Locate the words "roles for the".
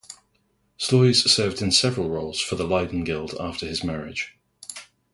2.09-2.63